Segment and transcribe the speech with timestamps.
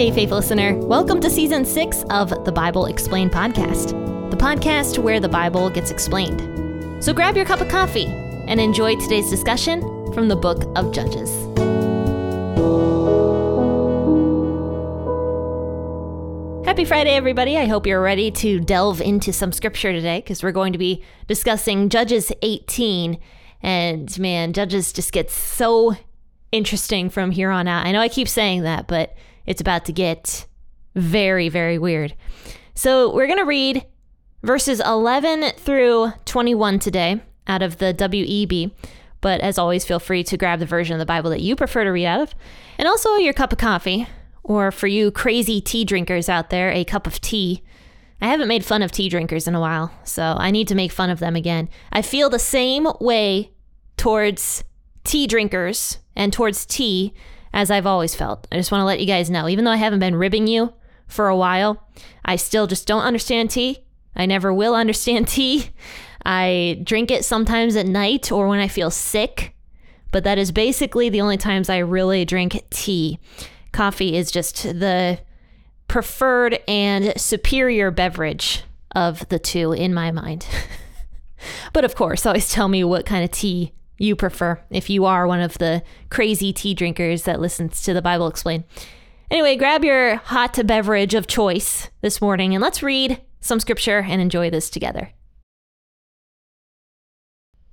[0.00, 0.78] Hey, faith listener.
[0.78, 3.90] Welcome to season six of the Bible Explained podcast,
[4.30, 7.04] the podcast where the Bible gets explained.
[7.04, 9.82] So grab your cup of coffee and enjoy today's discussion
[10.14, 11.28] from the book of Judges.
[16.64, 17.58] Happy Friday, everybody.
[17.58, 21.04] I hope you're ready to delve into some scripture today because we're going to be
[21.26, 23.20] discussing Judges 18.
[23.62, 25.94] And man, Judges just gets so
[26.52, 27.84] interesting from here on out.
[27.84, 29.14] I know I keep saying that, but
[29.46, 30.46] it's about to get
[30.94, 32.14] very, very weird.
[32.74, 33.86] So we're going to read
[34.42, 38.72] verses 11 through 21 today out of the WEB.
[39.20, 41.84] But as always, feel free to grab the version of the Bible that you prefer
[41.84, 42.34] to read out of.
[42.78, 44.06] And also your cup of coffee,
[44.42, 47.62] or for you crazy tea drinkers out there, a cup of tea.
[48.22, 50.92] I haven't made fun of tea drinkers in a while, so I need to make
[50.92, 51.68] fun of them again.
[51.92, 53.52] I feel the same way
[53.96, 54.64] towards
[55.04, 57.14] tea drinkers and towards tea
[57.52, 58.46] as I've always felt.
[58.52, 60.72] I just want to let you guys know, even though I haven't been ribbing you
[61.06, 61.86] for a while,
[62.24, 63.84] I still just don't understand tea.
[64.14, 65.70] I never will understand tea.
[66.24, 69.54] I drink it sometimes at night or when I feel sick,
[70.10, 73.18] but that is basically the only times I really drink tea.
[73.72, 75.20] Coffee is just the
[75.88, 78.62] preferred and superior beverage
[78.94, 80.46] of the two in my mind.
[81.72, 85.26] but of course, always tell me what kind of tea you prefer if you are
[85.26, 88.64] one of the crazy tea drinkers that listens to the Bible explained.
[89.30, 94.20] Anyway, grab your hot beverage of choice this morning and let's read some scripture and
[94.20, 95.10] enjoy this together.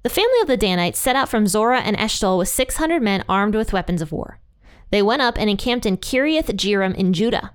[0.04, 3.56] The family of the Danites set out from Zorah and Eshtaol with 600 men armed
[3.56, 4.40] with weapons of war.
[4.92, 7.52] They went up and encamped in Kiriath Jearim in Judah.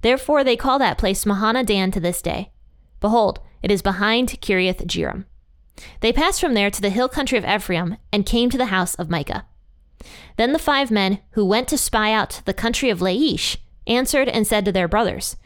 [0.00, 2.52] Therefore, they call that place Mahaneh Dan to this day.
[3.00, 5.24] Behold, it is behind Kiriath Jearim.
[6.00, 8.94] They passed from there to the hill country of Ephraim and came to the house
[8.94, 9.46] of Micah.
[10.36, 14.46] Then the five men who went to spy out the country of Laish answered and
[14.46, 15.36] said to their brothers,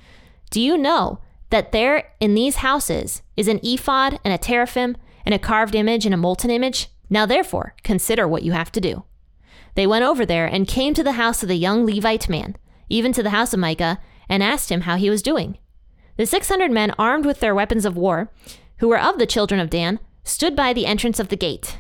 [0.50, 5.34] Do you know that there in these houses is an ephod and a teraphim and
[5.34, 6.88] a carved image and a molten image?
[7.11, 9.05] Now therefore, consider what you have to do.
[9.75, 12.56] They went over there and came to the house of the young Levite man,
[12.88, 15.59] even to the house of Micah, and asked him how he was doing.
[16.17, 18.31] The six hundred men armed with their weapons of war,
[18.78, 21.78] who were of the children of Dan, stood by the entrance of the gate.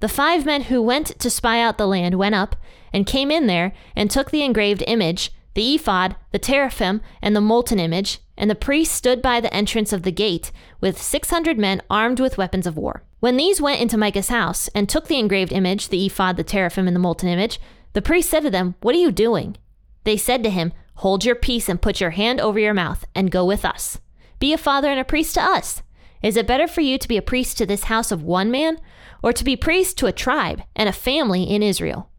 [0.00, 2.56] The five men who went to spy out the land went up
[2.92, 7.40] and came in there and took the engraved image, the ephod, the teraphim, and the
[7.40, 11.58] molten image, and the priest stood by the entrance of the gate with six hundred
[11.58, 13.02] men armed with weapons of war.
[13.20, 16.86] When these went into Micah's house and took the engraved image, the ephod, the teraphim,
[16.86, 17.58] and the molten image,
[17.94, 19.56] the priest said to them, What are you doing?
[20.04, 23.30] They said to him, Hold your peace and put your hand over your mouth and
[23.30, 23.98] go with us.
[24.38, 25.82] Be a father and a priest to us.
[26.26, 28.80] Is it better for you to be a priest to this house of one man,
[29.22, 32.10] or to be priest to a tribe and a family in Israel?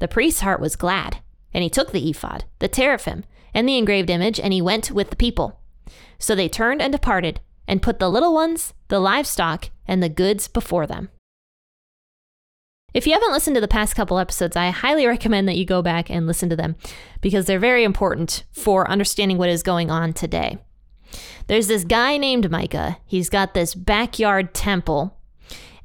[0.00, 1.18] The priest's heart was glad,
[1.54, 3.22] and he took the ephod, the teraphim,
[3.54, 5.60] and the engraved image, and he went with the people.
[6.18, 10.48] So they turned and departed, and put the little ones, the livestock, and the goods
[10.48, 11.10] before them.
[12.92, 15.82] If you haven't listened to the past couple episodes, I highly recommend that you go
[15.82, 16.74] back and listen to them
[17.20, 20.58] because they're very important for understanding what is going on today.
[21.46, 22.98] There's this guy named Micah.
[23.04, 25.18] He's got this backyard temple.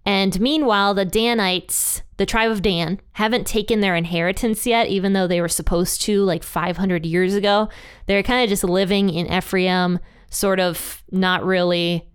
[0.05, 5.27] And meanwhile, the Danites, the tribe of Dan, haven't taken their inheritance yet, even though
[5.27, 7.67] they were supposed to like 500 years ago.
[8.05, 9.99] They're kind of just living in Ephraim,
[10.29, 12.07] sort of not really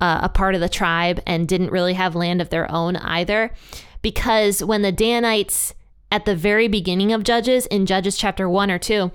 [0.00, 3.52] uh, a part of the tribe, and didn't really have land of their own either.
[4.02, 5.74] Because when the Danites,
[6.12, 9.10] at the very beginning of Judges, in Judges chapter 1 or 2,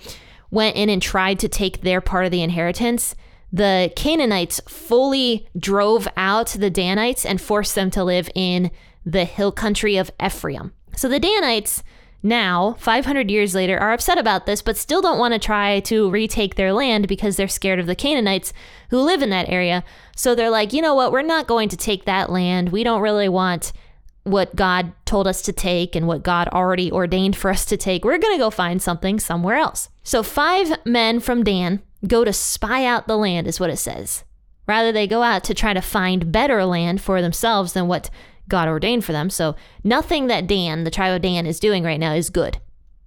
[0.51, 3.15] went in and tried to take their part of the inheritance,
[3.51, 8.71] the Canaanites fully drove out the Danites and forced them to live in
[9.05, 10.73] the hill country of Ephraim.
[10.95, 11.83] So the Danites
[12.23, 16.09] now, 500 years later, are upset about this, but still don't want to try to
[16.09, 18.51] retake their land because they're scared of the Canaanites
[18.89, 19.83] who live in that area.
[20.15, 22.69] So they're like, you know what, we're not going to take that land.
[22.69, 23.71] We don't really want
[24.23, 28.03] what God told us to take and what God already ordained for us to take.
[28.03, 29.89] We're going to go find something somewhere else.
[30.03, 34.23] So, five men from Dan go to spy out the land, is what it says.
[34.67, 38.09] Rather, they go out to try to find better land for themselves than what
[38.49, 39.29] God ordained for them.
[39.29, 42.59] So, nothing that Dan, the tribe of Dan, is doing right now is good.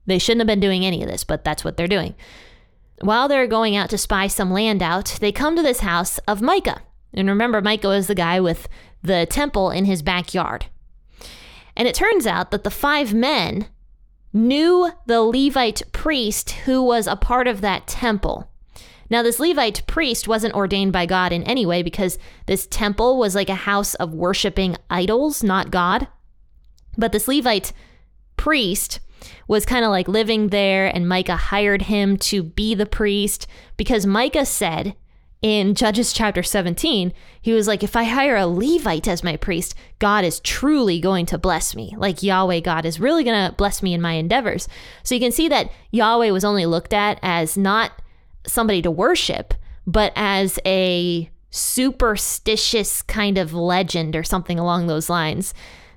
[0.06, 2.14] They shouldn't have been doing any of this, but that's what they're doing.
[3.02, 6.42] While they're going out to spy some land out, they come to this house of
[6.42, 6.82] Micah.
[7.12, 8.68] And remember, Micah is the guy with
[9.02, 10.66] the temple in his backyard.
[11.76, 13.66] And it turns out that the five men
[14.32, 18.49] knew the Levite priest who was a part of that temple.
[19.10, 23.34] Now, this Levite priest wasn't ordained by God in any way because this temple was
[23.34, 26.06] like a house of worshiping idols, not God.
[26.96, 27.72] But this Levite
[28.36, 29.00] priest
[29.48, 33.46] was kind of like living there, and Micah hired him to be the priest
[33.76, 34.94] because Micah said
[35.42, 39.74] in Judges chapter 17, he was like, If I hire a Levite as my priest,
[39.98, 41.94] God is truly going to bless me.
[41.96, 44.68] Like Yahweh God is really going to bless me in my endeavors.
[45.02, 47.92] So you can see that Yahweh was only looked at as not
[48.46, 49.54] somebody to worship,
[49.86, 55.52] but as a superstitious kind of legend or something along those lines.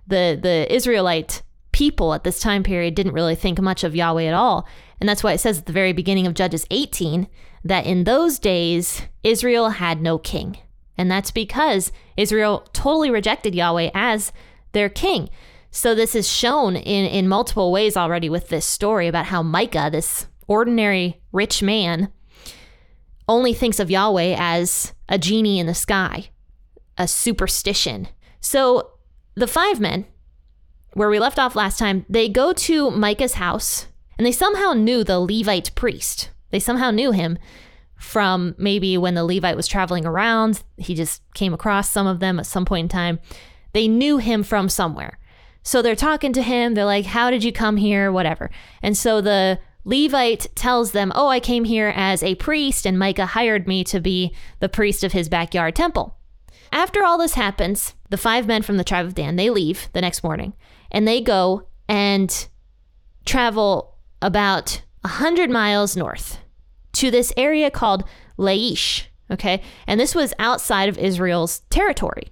[0.07, 4.33] The the Israelite people at this time period didn't really think much of Yahweh at
[4.33, 4.67] all.
[4.99, 7.27] And that's why it says at the very beginning of Judges 18
[7.63, 10.57] that in those days, Israel had no king.
[10.97, 14.31] And that's because Israel totally rejected Yahweh as
[14.73, 15.29] their king.
[15.71, 19.89] So this is shown in, in multiple ways already with this story about how Micah,
[19.91, 22.11] this ordinary rich man,
[23.27, 26.29] only thinks of Yahweh as a genie in the sky,
[26.97, 28.07] a superstition.
[28.39, 28.91] So
[29.35, 30.05] the five men,
[30.93, 33.87] where we left off last time, they go to Micah's house
[34.17, 36.29] and they somehow knew the Levite priest.
[36.51, 37.37] They somehow knew him
[37.97, 40.61] from maybe when the Levite was traveling around.
[40.77, 43.19] He just came across some of them at some point in time.
[43.71, 45.17] They knew him from somewhere.
[45.63, 46.73] So they're talking to him.
[46.73, 48.11] They're like, How did you come here?
[48.11, 48.51] Whatever.
[48.81, 53.25] And so the Levite tells them, Oh, I came here as a priest, and Micah
[53.25, 56.17] hired me to be the priest of his backyard temple.
[56.71, 60.01] After all this happens, the five men from the tribe of Dan, they leave the
[60.01, 60.53] next morning
[60.91, 62.47] and they go and
[63.25, 66.39] travel about 100 miles north
[66.93, 68.03] to this area called
[68.37, 69.05] Laish.
[69.29, 69.61] Okay.
[69.87, 72.29] And this was outside of Israel's territory.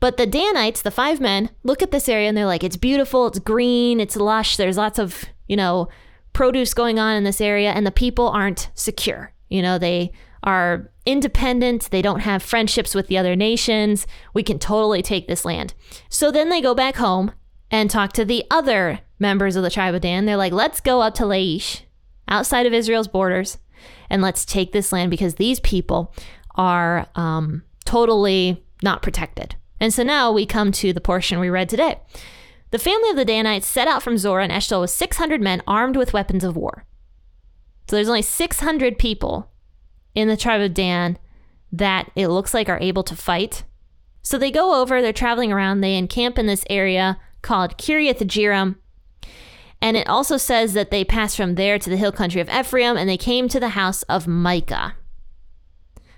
[0.00, 3.28] But the Danites, the five men, look at this area and they're like, it's beautiful,
[3.28, 5.88] it's green, it's lush, there's lots of, you know,
[6.32, 9.32] produce going on in this area, and the people aren't secure.
[9.48, 10.12] You know, they
[10.44, 14.06] are independent, they don't have friendships with the other nations.
[14.34, 15.74] We can totally take this land.
[16.08, 17.32] So then they go back home
[17.70, 20.26] and talk to the other members of the tribe of Dan.
[20.26, 21.82] They're like, let's go up to Laish
[22.28, 23.58] outside of Israel's borders
[24.10, 26.14] and let's take this land because these people
[26.54, 29.54] are um, totally not protected.
[29.80, 31.98] And so now we come to the portion we read today.
[32.72, 35.96] The family of the Danites set out from Zorah and Eshtaol with 600 men armed
[35.96, 36.84] with weapons of war.
[37.88, 39.50] So there's only 600 people
[40.14, 41.18] in the tribe of Dan
[41.70, 43.64] that it looks like are able to fight.
[44.22, 48.76] So they go over, they're traveling around, they encamp in this area called Kiriath Jearim,
[49.82, 52.96] and it also says that they passed from there to the hill country of Ephraim
[52.96, 54.94] and they came to the house of Micah.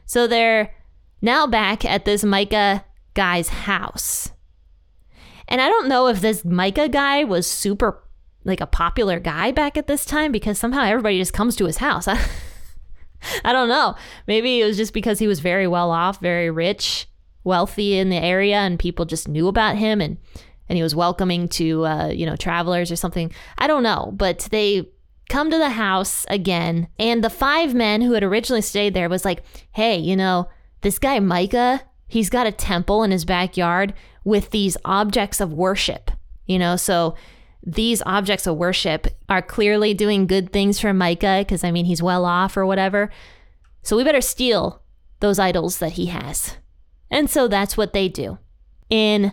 [0.05, 0.75] So they're
[1.23, 2.85] now back at this Micah
[3.15, 4.33] guy's house.
[5.49, 8.03] And I don't know if this Micah guy was super
[8.45, 11.79] like a popular guy back at this time because somehow everybody just comes to his
[11.79, 12.07] house.
[13.45, 13.95] I, don't know.
[14.27, 17.09] Maybe it was just because he was very well off, very rich,
[17.43, 20.19] wealthy in the area, and people just knew about him and
[20.67, 23.33] and he was welcoming to uh, you know travelers or something.
[23.59, 24.89] I don't know, but they
[25.29, 29.25] come to the house again, and the five men who had originally stayed there was
[29.25, 29.43] like,
[29.73, 30.49] "Hey, you know,
[30.81, 31.83] this guy Micah,
[32.15, 33.93] he's got a temple in his backyard
[34.25, 36.11] with these objects of worship."
[36.47, 37.15] You know, so
[37.63, 42.03] these objects of worship are clearly doing good things for Micah because I mean he's
[42.03, 43.11] well off or whatever.
[43.83, 44.83] So we better steal
[45.21, 46.57] those idols that he has.
[47.11, 48.39] And so that's what they do.
[48.91, 49.33] In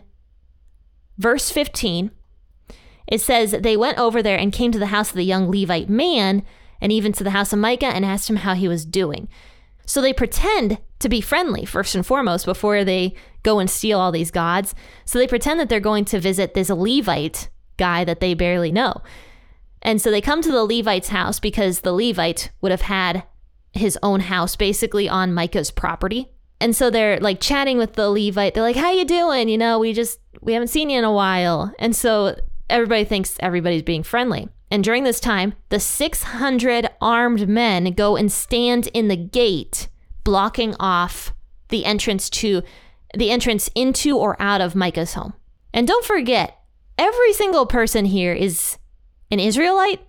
[1.17, 2.11] verse 15,
[3.07, 5.89] it says they went over there and came to the house of the young Levite
[5.89, 6.43] man
[6.79, 9.27] and even to the house of Micah and asked him how he was doing.
[9.85, 14.11] So they pretend to be friendly, first and foremost, before they go and steal all
[14.11, 14.73] these gods.
[15.05, 19.01] So they pretend that they're going to visit this Levite guy that they barely know.
[19.81, 23.23] And so they come to the Levite's house because the Levite would have had
[23.73, 26.29] his own house basically on Micah's property.
[26.59, 28.53] And so they're like chatting with the Levite.
[28.53, 29.49] They're like, "How you doing?
[29.49, 32.35] You know, we just we haven't seen you in a while." And so
[32.69, 34.47] everybody thinks everybody's being friendly.
[34.69, 39.89] And during this time, the 600 armed men go and stand in the gate,
[40.23, 41.33] blocking off
[41.69, 42.63] the entrance to
[43.15, 45.33] the entrance into or out of Micah's home.
[45.73, 46.57] And don't forget,
[46.97, 48.77] every single person here is
[49.29, 50.01] an Israelite.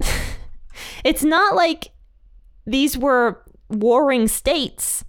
[1.04, 1.90] it's not like
[2.66, 5.04] these were warring states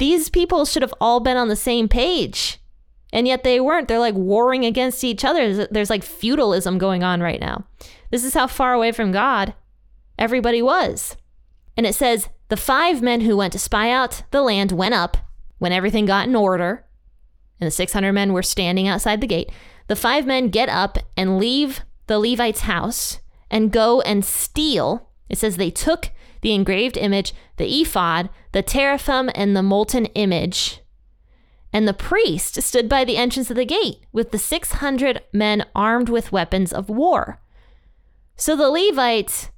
[0.00, 2.58] these people should have all been on the same page.
[3.12, 3.86] And yet they weren't.
[3.86, 5.66] They're like warring against each other.
[5.66, 7.66] There's like feudalism going on right now.
[8.10, 9.52] This is how far away from God
[10.18, 11.18] everybody was.
[11.76, 15.16] And it says, The five men who went to spy out the land went up
[15.58, 16.84] when everything got in order,
[17.60, 19.52] and the 600 men were standing outside the gate.
[19.86, 23.20] The five men get up and leave the Levite's house
[23.52, 25.10] and go and steal.
[25.28, 30.80] It says they took the engraved image, the ephod, the teraphim, and the molten image.
[31.72, 36.08] And the priest stood by the entrance of the gate with the 600 men armed
[36.08, 37.40] with weapons of war.
[38.34, 39.50] So the Levite,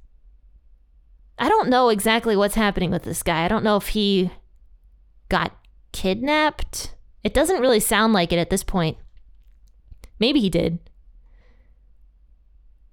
[1.37, 3.43] I don't know exactly what's happening with this guy.
[3.43, 4.31] I don't know if he
[5.29, 5.55] got
[5.91, 6.95] kidnapped.
[7.23, 8.97] It doesn't really sound like it at this point.
[10.19, 10.79] Maybe he did.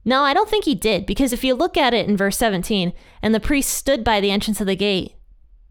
[0.05, 2.93] No, I don't think he did, because if you look at it in verse 17,
[3.23, 5.15] and the priest stood by the entrance of the gate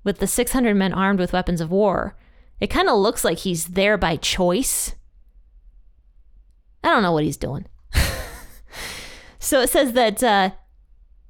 [0.03, 2.15] with the 600 men armed with weapons of war,
[2.59, 4.95] it kind of looks like he's there by choice.
[6.83, 7.65] I don't know what he's doing.
[9.39, 10.51] so it says that uh,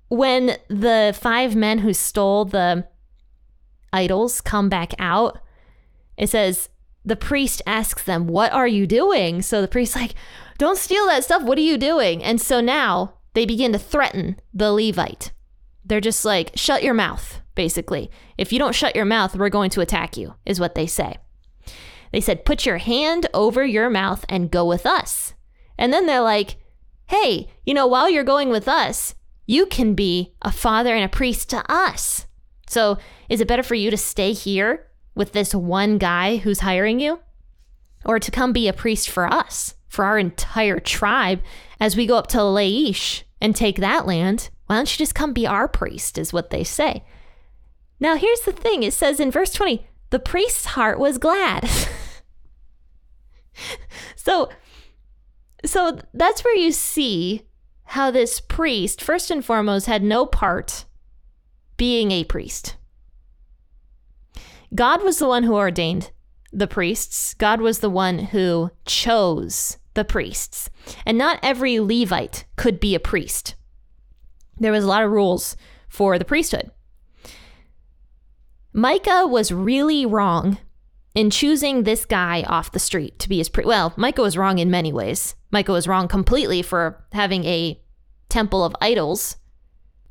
[0.09, 2.87] when the five men who stole the
[3.93, 5.39] idols come back out,
[6.17, 6.69] it says
[7.05, 9.41] the priest asks them, What are you doing?
[9.41, 10.15] So the priest's like,
[10.57, 11.43] Don't steal that stuff.
[11.43, 12.23] What are you doing?
[12.23, 15.31] And so now they begin to threaten the Levite.
[15.85, 18.11] They're just like, Shut your mouth, basically.
[18.37, 21.17] If you don't shut your mouth, we're going to attack you, is what they say.
[22.11, 25.33] They said, Put your hand over your mouth and go with us.
[25.77, 26.57] And then they're like,
[27.07, 29.15] Hey, you know, while you're going with us,
[29.49, 32.27] you can be a father and a priest to us.
[32.67, 36.99] So is it better for you to stay here with this one guy who's hiring
[36.99, 37.19] you?
[38.05, 41.41] Or to come be a priest for us, for our entire tribe,
[41.79, 44.51] as we go up to Laish and take that land?
[44.67, 47.03] Why don't you just come be our priest, is what they say.
[47.99, 51.67] Now, here's the thing it says in verse 20, the priest's heart was glad.
[54.15, 54.49] so,
[55.65, 57.48] so that's where you see
[57.89, 60.85] how this priest, first and foremost, had no part
[61.75, 62.75] being a priest.
[64.75, 66.11] God was the one who ordained
[66.51, 70.69] the priests, God was the one who chose the priests.
[71.05, 73.55] And not every Levite could be a priest.
[74.59, 76.69] There was a lot of rules for the priesthood.
[78.71, 80.59] Micah was really wrong
[81.15, 83.67] in choosing this guy off the street to be his priest.
[83.67, 85.35] Well, Micah was wrong in many ways.
[85.51, 87.81] Micah was wrong completely for having a
[88.29, 89.37] temple of idols.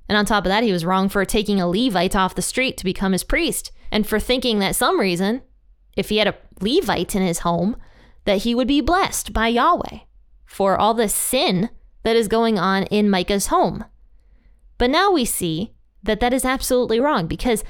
[0.09, 2.77] And on top of that, he was wrong for taking a Levite off the street
[2.79, 5.43] to become his priest and for thinking that some reason,
[5.97, 7.77] if he had a Levite in his home,
[8.25, 10.01] that he would be blessed by Yahweh
[10.45, 11.71] for all the sin
[12.03, 13.85] that is going on in Micah's home.
[14.79, 17.65] But now we see that that is absolutely wrong because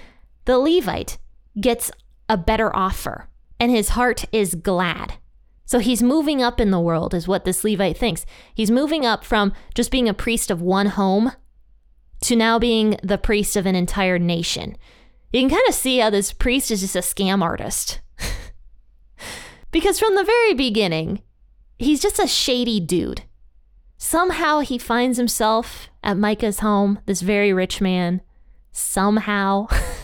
[0.44, 1.18] the Levite
[1.60, 1.90] gets
[2.28, 3.28] a better offer
[3.60, 5.14] and his heart is glad.
[5.64, 8.24] So he's moving up in the world, is what this Levite thinks.
[8.54, 11.32] He's moving up from just being a priest of one home
[12.22, 14.76] to now being the priest of an entire nation.
[15.32, 18.00] You can kind of see how this priest is just a scam artist.
[19.70, 21.22] because from the very beginning,
[21.78, 23.24] he's just a shady dude.
[23.98, 28.22] Somehow he finds himself at Micah's home, this very rich man.
[28.72, 29.66] Somehow.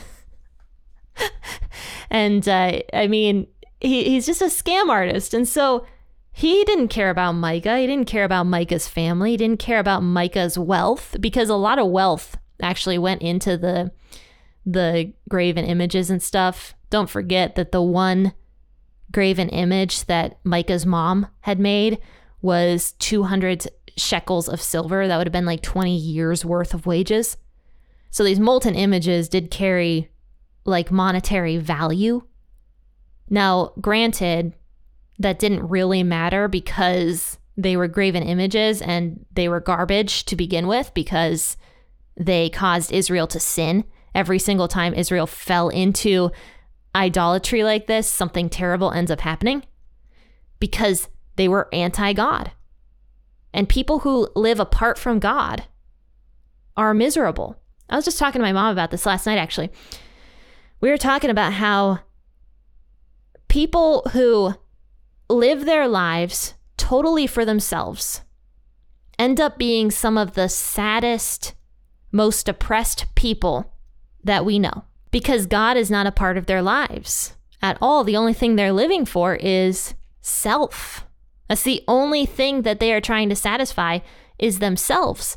[2.10, 3.46] and uh, I mean,
[3.80, 5.34] he, he's just a scam artist.
[5.34, 5.86] And so
[6.32, 7.78] he didn't care about Micah.
[7.78, 9.32] He didn't care about Micah's family.
[9.32, 13.92] He didn't care about Micah's wealth because a lot of wealth actually went into the
[14.66, 16.74] the graven images and stuff.
[16.88, 18.32] Don't forget that the one
[19.12, 21.98] graven image that Micah's mom had made
[22.40, 25.06] was 200 shekels of silver.
[25.06, 27.36] That would have been like 20 years worth of wages.
[28.10, 30.10] So these molten images did carry
[30.64, 32.22] like monetary value.
[33.28, 34.54] Now, granted,
[35.18, 40.66] that didn't really matter because they were graven images and they were garbage to begin
[40.66, 41.56] with because
[42.16, 46.30] they caused Israel to sin every single time Israel fell into
[46.94, 49.64] idolatry like this, something terrible ends up happening
[50.60, 52.52] because they were anti God.
[53.52, 55.64] And people who live apart from God
[56.76, 57.60] are miserable.
[57.88, 59.70] I was just talking to my mom about this last night, actually.
[60.80, 62.00] We were talking about how
[63.48, 64.54] people who
[65.28, 68.22] live their lives totally for themselves
[69.18, 71.54] end up being some of the saddest,
[72.12, 73.72] most oppressed people
[74.22, 78.04] that we know because God is not a part of their lives at all.
[78.04, 81.06] The only thing they're living for is self.
[81.48, 84.00] That's the only thing that they are trying to satisfy
[84.38, 85.36] is themselves.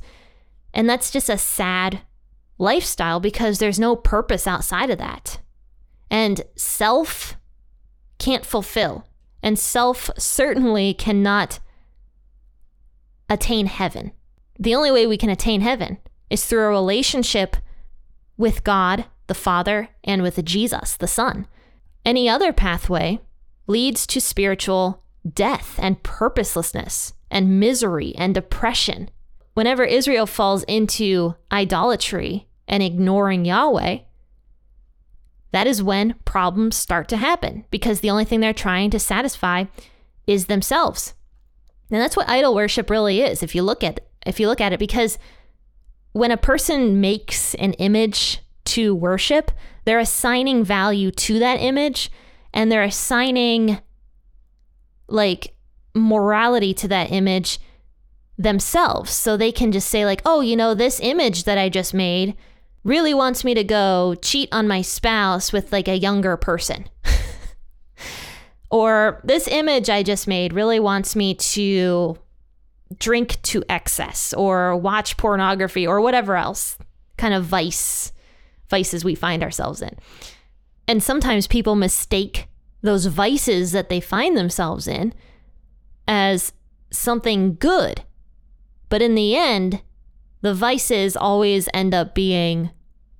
[0.73, 2.01] And that's just a sad
[2.57, 5.39] lifestyle because there's no purpose outside of that.
[6.09, 7.37] And self
[8.17, 9.07] can't fulfill.
[9.43, 11.59] And self certainly cannot
[13.29, 14.11] attain heaven.
[14.59, 15.99] The only way we can attain heaven
[16.29, 17.57] is through a relationship
[18.37, 21.47] with God, the Father, and with Jesus, the Son.
[22.05, 23.19] Any other pathway
[23.67, 29.09] leads to spiritual death and purposelessness and misery and depression.
[29.53, 33.99] Whenever Israel falls into idolatry and ignoring Yahweh,
[35.51, 39.65] that is when problems start to happen because the only thing they're trying to satisfy
[40.25, 41.13] is themselves.
[41.89, 44.73] And that's what idol worship really is if you look at if you look at
[44.73, 45.17] it because
[46.11, 49.51] when a person makes an image to worship,
[49.85, 52.11] they're assigning value to that image
[52.53, 53.79] and they're assigning
[55.07, 55.55] like
[55.95, 57.59] morality to that image
[58.37, 59.11] themselves.
[59.11, 62.35] So they can just say, like, oh, you know, this image that I just made
[62.87, 66.87] really wants me to go cheat on my spouse with like a younger person.
[68.71, 72.17] or this image I just made really wants me to
[72.97, 76.77] drink to excess or watch pornography or whatever else
[77.17, 78.13] kind of vice
[78.69, 79.97] vices we find ourselves in.
[80.87, 82.47] And sometimes people mistake
[82.81, 85.13] those vices that they find themselves in
[86.07, 86.53] as
[86.89, 88.03] something good.
[88.87, 89.81] But in the end,
[90.41, 92.71] the vices always end up being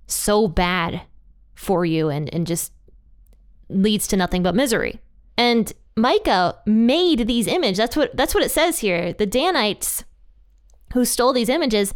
[0.08, 1.02] so bad
[1.54, 2.72] for you and, and just
[3.70, 5.00] leads to nothing but misery.
[5.38, 7.78] And Micah made these images.
[7.78, 9.14] That's what that's what it says here.
[9.14, 10.04] The Danites
[10.94, 11.94] who stole these images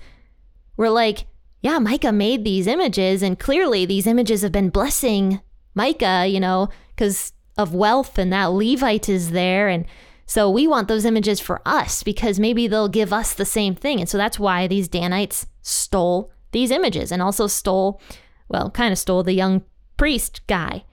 [0.77, 1.25] were like,
[1.61, 5.39] yeah, Micah made these images, and clearly these images have been blessing
[5.73, 9.69] Micah, you know, because of wealth and that Levite is there.
[9.69, 9.85] And
[10.25, 13.99] so we want those images for us because maybe they'll give us the same thing.
[13.99, 18.01] And so that's why these Danites stole these images and also stole,
[18.47, 19.63] well, kind of stole the young
[19.97, 20.83] priest guy.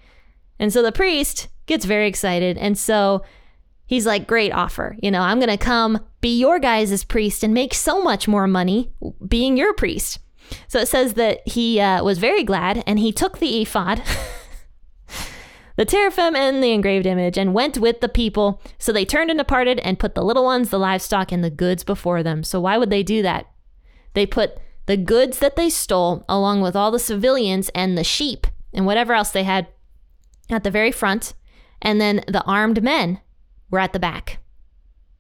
[0.59, 2.59] And so the priest gets very excited.
[2.59, 3.23] And so
[3.87, 4.97] he's like, Great offer.
[5.03, 8.47] You know, I'm going to come be your guys' priest and make so much more
[8.47, 8.93] money
[9.27, 10.19] being your priest.
[10.67, 14.03] So it says that he uh, was very glad and he took the ephod.
[15.77, 18.61] the teraphim and the engraved image, and went with the people.
[18.79, 21.85] So they turned and departed and put the little ones, the livestock, and the goods
[21.85, 22.43] before them.
[22.43, 23.47] So why would they do that?
[24.15, 28.47] They put the goods that they stole, along with all the civilians and the sheep
[28.73, 29.69] and whatever else they had,
[30.49, 31.35] at the very front,
[31.83, 33.21] and then the armed men
[33.71, 34.39] were at the back.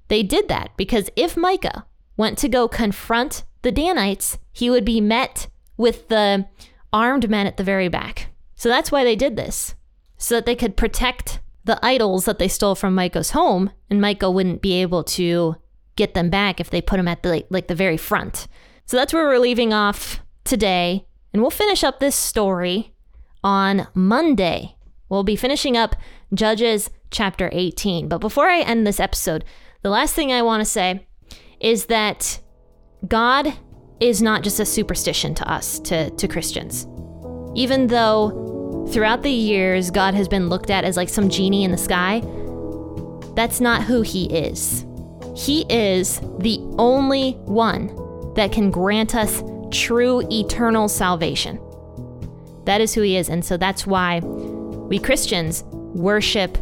[0.08, 1.84] They did that because if Micah
[2.16, 6.46] went to go confront the Danites, he would be met with the
[6.90, 8.28] armed men at the very back.
[8.56, 9.74] So that's why they did this
[10.16, 14.30] so that they could protect the idols that they stole from Micah's home, and Micah
[14.30, 15.56] wouldn't be able to
[15.96, 18.48] get them back if they put them at the like the very front.
[18.88, 22.94] So that's where we're leaving off today, and we'll finish up this story
[23.44, 24.76] on Monday.
[25.10, 25.94] We'll be finishing up
[26.32, 28.08] Judges chapter 18.
[28.08, 29.44] But before I end this episode,
[29.82, 31.06] the last thing I want to say
[31.60, 32.40] is that
[33.06, 33.52] God
[34.00, 36.86] is not just a superstition to us, to, to Christians.
[37.54, 38.48] Even though
[38.90, 42.20] Throughout the years, God has been looked at as like some genie in the sky.
[43.34, 44.86] That's not who He is.
[45.36, 47.88] He is the only one
[48.38, 51.60] that can grant us true eternal salvation.
[52.66, 53.28] That is who He is.
[53.28, 56.56] And so that's why we Christians worship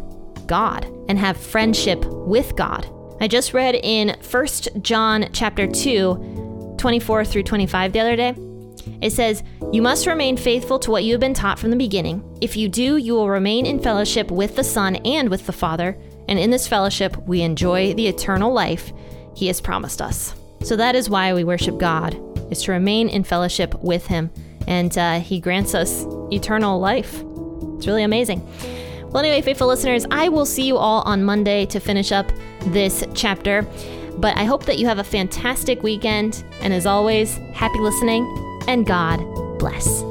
[0.47, 2.89] God and have friendship with God.
[3.21, 4.47] I just read in 1
[4.81, 8.35] John chapter 2, 24 through 25 the other day.
[8.99, 12.23] It says, You must remain faithful to what you have been taught from the beginning.
[12.41, 15.95] If you do, you will remain in fellowship with the Son and with the Father,
[16.27, 18.91] and in this fellowship we enjoy the eternal life
[19.35, 20.33] He has promised us.
[20.67, 22.19] So that is why we worship God,
[22.51, 24.29] is to remain in fellowship with Him,
[24.67, 27.23] and uh, He grants us eternal life.
[27.77, 28.45] It's really amazing.
[29.05, 32.29] Well, anyway, faithful listeners, I will see you all on Monday to finish up
[32.65, 33.65] this chapter.
[34.17, 36.43] But I hope that you have a fantastic weekend.
[36.59, 38.25] And as always, happy listening
[38.67, 39.19] and God
[39.59, 40.03] bless.